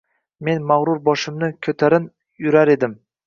[0.47, 2.09] Men mag‘rur boshimni ko'tarin
[2.47, 2.97] yurar edim